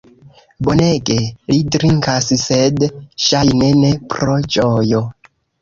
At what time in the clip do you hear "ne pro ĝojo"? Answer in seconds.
3.85-5.05